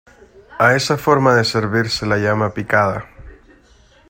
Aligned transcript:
A 0.57 0.67
esa 0.79 0.97
forma 0.97 1.35
de 1.35 1.45
servir 1.45 1.87
se 1.91 2.07
la 2.07 2.17
llama 2.17 2.51
picada. 2.55 3.05